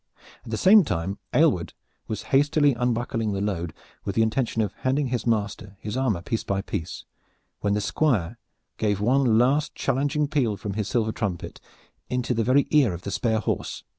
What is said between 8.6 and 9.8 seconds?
gave one last